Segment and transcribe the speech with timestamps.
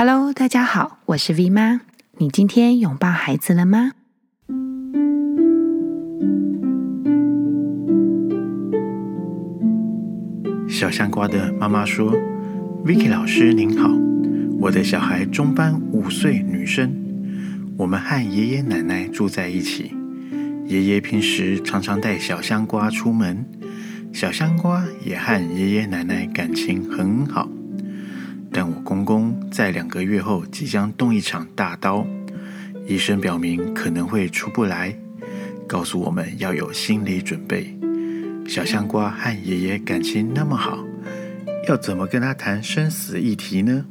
[0.00, 1.80] Hello，大家好，我是 V 妈。
[2.18, 3.90] 你今天拥抱孩子了吗？
[10.68, 12.14] 小香瓜的妈妈说
[12.86, 13.90] ：“Vicky 老师您好，
[14.60, 16.94] 我的小孩中班五岁女生，
[17.76, 19.92] 我们和爷爷奶奶住在一起。
[20.66, 23.44] 爷爷平时常常带小香瓜出门，
[24.12, 27.48] 小香瓜也和爷爷奶奶感情很好。”
[28.50, 29.27] 但我公公
[29.58, 32.06] 在两个月后即将动一场大刀，
[32.86, 34.96] 医生表明可能会出不来，
[35.66, 37.76] 告诉我们要有心理准备。
[38.46, 40.78] 小香瓜和爷爷感情那么好，
[41.68, 43.84] 要怎么跟他谈生死议题呢？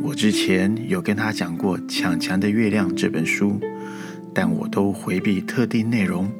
[0.00, 3.60] 我之前有跟他讲过《强强的月亮》这本书，
[4.34, 6.32] 但我都回避特定内容，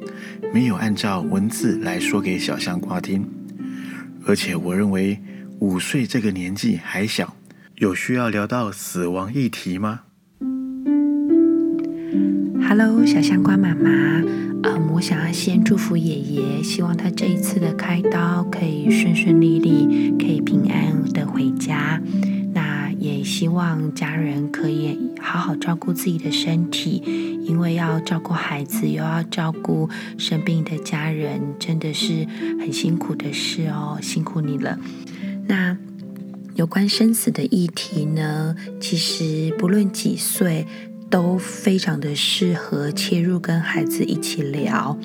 [0.51, 3.23] 没有按照文字来说给小香瓜听，
[4.25, 5.15] 而且我认为。
[5.59, 7.33] 五岁这个年纪还小，
[7.77, 10.03] 有需要聊到死亡议题吗
[12.65, 13.89] ？Hello，小香瓜妈妈，
[14.63, 22.01] 嗯，我想要先祝福爷爷，希望他这一次的开刀可以顺顺利利，可以平安的回家。
[22.53, 27.03] 那也希望家人可以好好照顾自己的身体，
[27.43, 32.25] 因为要照顾孩子，又要照顾生病的家人，真的是
[32.57, 34.79] 很辛苦的事哦，辛苦你了。
[35.47, 35.77] 那
[36.55, 40.65] 有关生死的议题呢，其实不论几岁，
[41.09, 44.97] 都非常的适合切入跟孩子一起聊。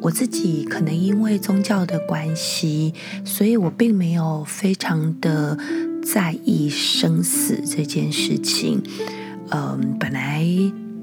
[0.00, 2.92] 我自己可能因为宗教的关系，
[3.24, 5.56] 所以我并没有非常的
[6.02, 8.82] 在意生死这件事情。
[9.50, 10.44] 嗯，本来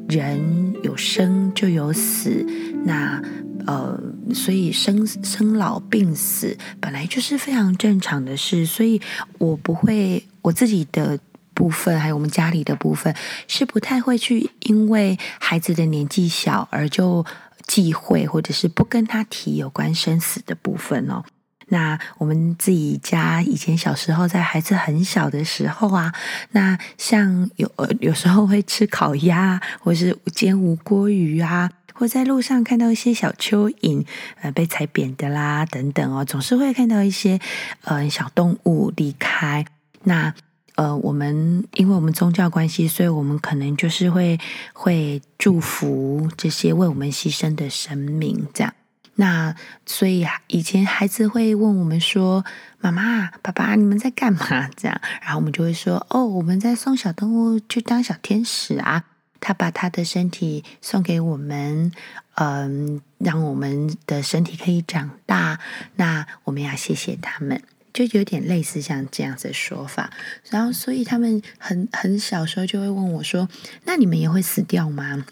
[0.09, 2.45] 人有生就有死，
[2.83, 3.23] 那。
[3.65, 3.99] 呃，
[4.33, 9.01] 所以生生老病死本来就是非常正常的事，所以
[9.37, 11.17] 我不会我自己的
[11.53, 13.15] 部分，还有我们家里的部分，
[13.47, 17.25] 是不太会去因为孩子的年纪小而就
[17.67, 21.23] 忌讳，或者是不跟他提有关生死的部分哦。
[21.67, 26.13] 那我们自己家以前小时候，在孩子很小的时候啊，
[26.51, 31.71] 那像有有时候会吃烤鸭，或是煎无锅鱼啊。
[31.93, 34.05] 或在路上看到一些小蚯蚓，
[34.41, 37.39] 呃，被踩扁的啦，等等哦，总是会看到一些
[37.83, 39.65] 呃小动物离开。
[40.03, 40.33] 那
[40.75, 44.39] 呃，我们因为我们宗教关系，所以我们可能就是会
[44.73, 48.73] 会祝福这些为我们牺牲的生命，这样。
[49.15, 49.55] 那
[49.85, 52.43] 所以以前孩子会问我们说
[52.81, 59.03] ：“妈妈、爸爸，你们在干嘛？”这样，然后我们就会说：“哦，我们在送小动物去当小天使啊。”
[59.43, 61.91] 他把他的身体送给我们，
[62.35, 65.59] 嗯，让我们的身体可以长大。
[65.97, 67.61] 那我们要谢谢他们，
[67.91, 70.11] 就有点类似像这样子的说法。
[70.49, 73.49] 然后，所以他们很很小时候就会问我说
[73.83, 75.25] ：“那你们也会死掉吗？”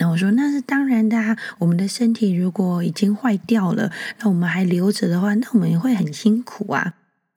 [0.00, 1.36] 那我说：“那是当然的啊。
[1.58, 6.94] 我们的身体如果已经坏掉了，那我们还留着的话，那我们也会很辛苦啊。”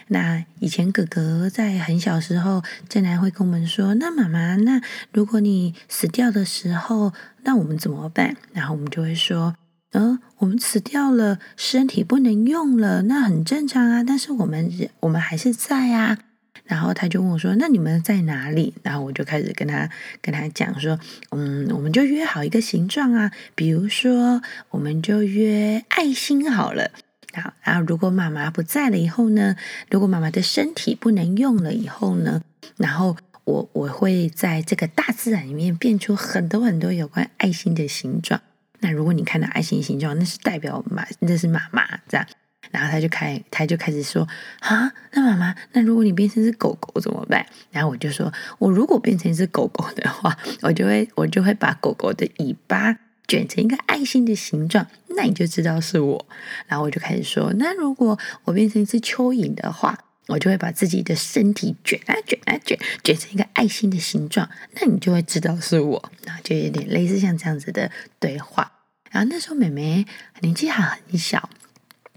[0.07, 4.79] 那以前哥哥在很小时候，正然会跟我们说：“那妈妈，那
[5.11, 7.11] 如果你死掉的时候，
[7.43, 9.55] 那我们怎么办？”然后我们就会说
[9.93, 14.03] ：“嗯、我们死掉了，身体不能用了，那很正常啊。
[14.03, 16.19] 但是我们我们还是在啊。”
[16.65, 19.89] 然后他就问我说：“那你们在哪里？”然后我就开始跟他
[20.21, 20.99] 跟他讲说
[21.29, 26.91] ：“嗯，我们就约好一个形状啊，比如说，我们就约爱心好了。”
[27.41, 29.55] 好，然后如果妈妈不在了以后呢？
[29.89, 32.41] 如果妈妈的身体不能用了以后呢？
[32.77, 38.41] 然后我我会在这个大自然里面变出很多很多有关爱心的形状。
[38.79, 42.25] 那如果你看到爱心形状，那是代表妈，那是妈妈这样。
[42.71, 44.27] 然后他就开，他就开始说
[44.59, 47.45] 啊，那妈妈，那如果你变成一只狗狗怎么办？
[47.71, 52.97] 然后我就说，我如果变成一只狗狗的话，我就会我就会把狗狗的尾巴。
[53.27, 56.25] 卷成一个爱心的形状，那你就知道是我。
[56.67, 59.97] 然后我就开始说，那如果我变成一只蚯蚓的话，
[60.27, 66.11] 我就会把自己的身体卷啊卷啊卷，卷成一个爱心的形状，那你就会知道是我。
[66.23, 68.71] 然后就有点类似像这样子的对话。
[69.11, 70.05] 然后那时候妹妹
[70.41, 71.49] 年纪还很小。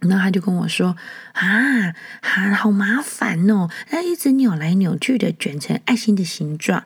[0.00, 0.96] 然后他就跟我说
[1.34, 3.68] ：“啊，啊，好麻烦哦！
[3.90, 6.84] 那一直扭来扭去的卷成爱心的形状。”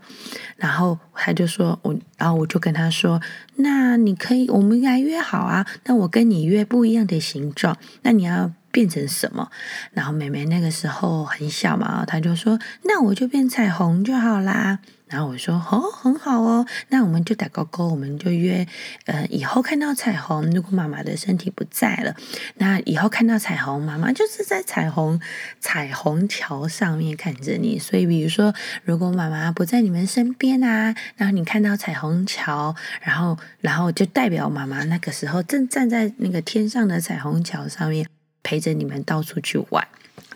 [0.56, 3.20] 然后他就说：“我，然后我就跟他说
[3.56, 5.66] ：‘那你可以，我们来约好啊。
[5.84, 7.76] 那我跟你约不一样的形状。
[8.02, 9.50] 那你要变成什么？
[9.92, 14.78] 然后妹妹那个时候很小嘛，她就说：“那我就变彩虹就好啦。”
[15.12, 18.66] 然后我说：“哦，很好哦，那我们就打勾勾，我们就约，
[19.04, 22.16] 呃，以后看到彩虹，如果妈妈的身体不在了，
[22.54, 25.20] 那以后看到彩虹，妈妈就是在彩虹
[25.60, 27.78] 彩虹桥上面看着你。
[27.78, 28.54] 所以，比如说，
[28.84, 38.06] 如果妈妈不在你们身边啊，然后你看到彩虹桥，然后，然后就代表妈妈那个时候正站在那个天上的彩虹桥上面，
[38.42, 39.86] 陪着你们到处去玩，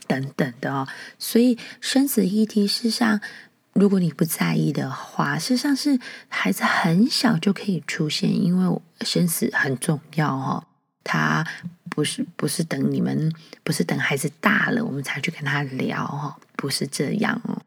[0.06, 0.87] 等等的哦。
[1.19, 3.23] 所以，生死议题事实上。”
[3.78, 10.64] 如果你不在意的话，事实上是孩子很小就可以出现，因为生死很重要哦。
[11.05, 11.46] 他
[11.88, 13.32] 不是不是等你们，
[13.62, 17.62] 不是等孩子大了我们才去跟他聊哦，不是这样哦。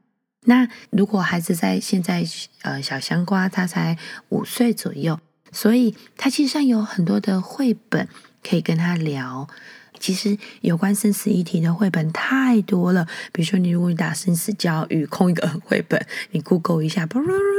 [0.46, 2.26] 那如果孩子在现在
[2.64, 3.98] 呃小香瓜他才
[4.30, 5.20] 五岁左右，
[5.52, 8.08] 所以他其实上有很多的绘本
[8.44, 9.48] 可以跟他聊。
[10.00, 17.08] 其实有关生死议题的绘本太多了，比如说你如果你打生死教育空一个绘本，你 Google 一下，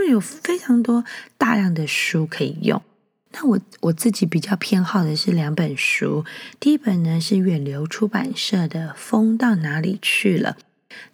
[0.09, 1.05] 有非常多
[1.39, 2.83] 大量的书可以用。
[3.33, 6.25] 那我我自己比较偏好的是两本书，
[6.59, 10.57] 第一本呢是远流出版社的《风到哪里去了》。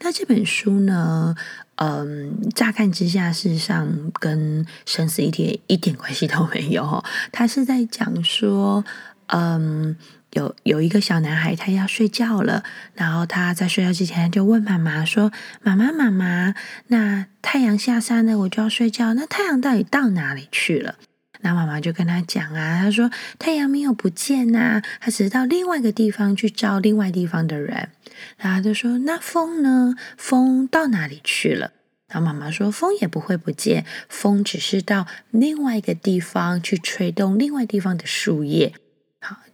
[0.00, 1.34] 那这本书呢，
[1.74, 8.84] 嗯，乍看之下事实上跟生死议题一点关系都没有，它是在讲说，
[9.26, 9.96] 嗯。
[10.36, 12.62] 有有一个小男孩，他要睡觉了，
[12.94, 15.32] 然后他在睡觉之前就问妈妈说
[15.64, 16.54] ：“妈妈，妈妈，
[16.88, 20.96] 那太阳下山了，我就要睡觉，那太阳到底到哪里去了？”
[21.40, 27.88] 那妈妈就跟他讲啊，他说：“太阳没有不见呐，他只是到另外一个地方去照另外地方的人。”
[28.36, 29.94] 然后他就说：“那风呢？
[30.18, 31.72] 风到哪里去了？”
[32.12, 38.74] 然后妈妈说：“风也不会不见，风只是到另外一个地方去吹动另外地方的树叶。”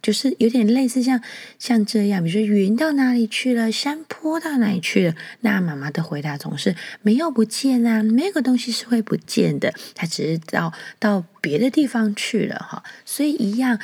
[0.01, 1.21] 就是有点类似像
[1.59, 5.15] 像这样，比如说云到哪里去了，山坡到哪里去了？
[5.41, 12.83] 那妈妈的回答总是没有不见啊，没有个东西是会不见的，它只是到到别的地方去了哈。
[13.05, 13.79] 所以一样，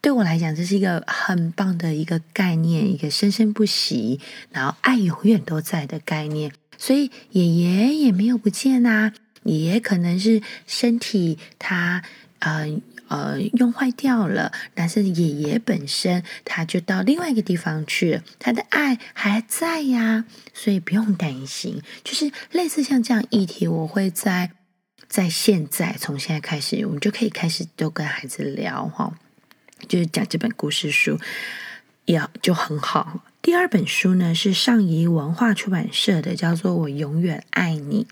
[0.00, 4.20] 对我来讲，这是一个很棒的一个概念，一个生生不息，
[4.50, 6.52] 然后爱永远都在的概念。
[6.76, 9.14] 所以爷爷也没有不见啊，
[9.44, 12.02] 爷爷可能是身体他
[12.44, 12.80] 呃。
[13.06, 20.24] 呃，用坏掉了，但是爷爷本身他就到另外一个地方去了，他的爱还在呀，
[20.54, 21.82] 所以不用担心。
[22.02, 24.52] 就是类似像这样议题，我会在
[25.06, 29.12] 在现在从现在开始，我们就可以开始都跟孩子聊哈，
[29.86, 31.20] 就是讲这本故事书，
[32.06, 33.20] 也就很好。
[33.44, 38.04] 第二本书呢是上仪文化出版社的，叫做《我永远爱你》。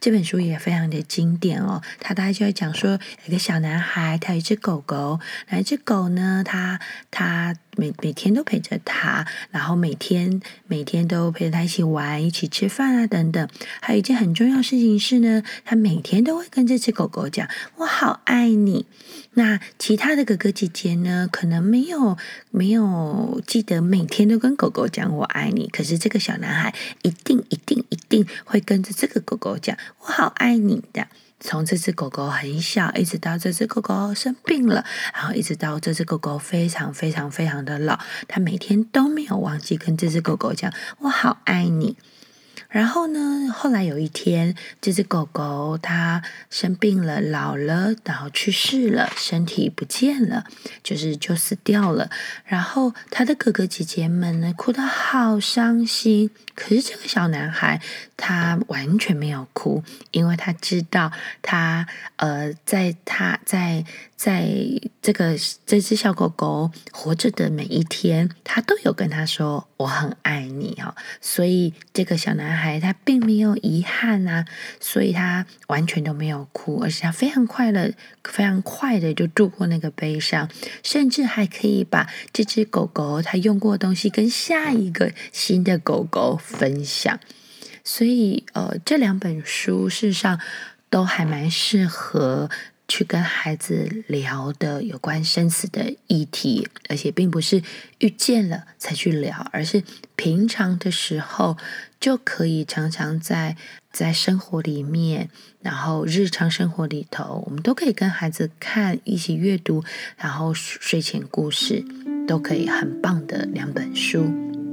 [0.00, 1.80] 这本书也非常的经典哦。
[2.00, 7.54] 它大概就会讲说，有一个小男孩，他有一只狗狗，那一只狗呢，他他。
[7.76, 13.48] 每每天都陪着他，然后每天每天都陪着他一起玩、一起吃饭啊等等。
[13.80, 18.86] 还有一件很重要的事情是呢，他每天都会跟这只狗狗讲：“我好爱你。”
[19.34, 22.18] 那其他的哥哥姐姐呢，可能没有
[22.50, 31.06] 没有记得每天都跟狗狗讲“我爱你”，可是这个小男孩一定一定一定会跟着这个狗狗讲“我好爱你”的。
[31.40, 34.84] 从这只狗狗很小，一直到这只狗狗生病了，
[35.14, 37.98] 然后一直到这只狗狗非常非常非常的老，
[38.28, 41.96] 它每天都没有忘记跟这只狗狗讲：“我好爱你。”
[42.70, 50.44] 然后呢，后来有一天，这只狗狗它生病了，老了，然后去世了，身体不见了，
[50.82, 52.10] 就是就死掉了。
[52.44, 56.30] 然后他的哥哥姐姐们呢，哭得好伤心。
[56.54, 57.80] 可是这个小男孩
[58.16, 59.82] 他完全没有哭，
[60.12, 61.10] 因为他知道
[61.42, 63.84] 他呃，在他在
[64.20, 64.50] 在
[65.00, 65.34] 这个
[65.64, 74.44] 这只小狗狗活着的每一天，他都有跟他说“我很爱你”哦，所以这个小男孩他并没有遗憾啊，
[74.78, 80.50] 所以他完全都没有哭，而且他非常快乐，非常快的就度过那个悲伤，
[80.82, 87.18] 甚至还可以把这只狗狗他用过的东西跟下一个新的狗狗分享，
[87.82, 90.38] 所以呃，这两本书事实上
[90.90, 92.50] 都还蛮适合
[92.90, 97.62] 去跟孩子聊的有关生死的议题，而且并不是
[98.00, 99.84] 遇见了才去聊，而是
[100.16, 101.56] 平常的时候
[102.00, 103.56] 就可以常常在
[103.92, 105.30] 在生活里面，
[105.62, 109.84] 然后日常生活里头，我们都可以跟孩子看，一起阅读，
[110.16, 111.84] 然后睡前故事
[112.26, 114.24] 都可以很棒的两本书。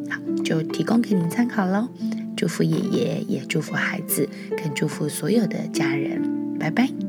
[0.09, 1.87] 好，就提供给您参考喽。
[2.35, 6.57] 祝福爷爷，也祝福孩子，更祝福所有的家人。
[6.57, 7.06] 拜拜。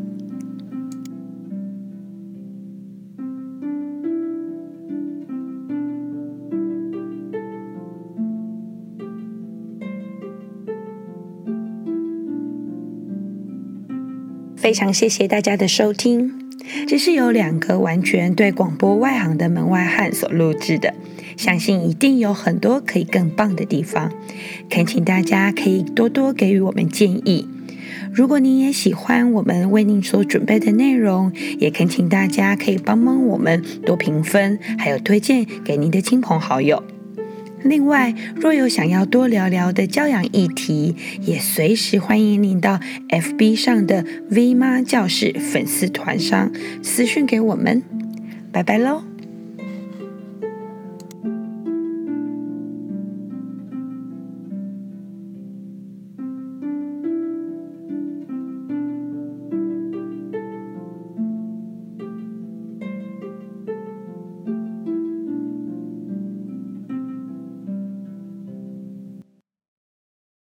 [14.59, 16.33] 非常谢谢大家的收听，
[16.88, 20.93] 这是由两个完全对广播外行的门外汉所录制的，
[21.37, 24.12] 相信一定有很多可以更棒的地方，
[24.69, 27.49] 恳请大家可以多多给予我们建议。
[28.12, 36.83] 如果您也喜欢我们为您所准备的内容，也恳请大家可以帮帮我们多评分，还有推荐给您的亲朋好友。
[37.69, 46.51] 另外，若有想要多聊聊的教养议题，也随时欢迎您到 FB 上的 V 妈教室粉丝团上
[46.83, 47.83] 私讯给我们。
[48.51, 49.08] 拜拜喽！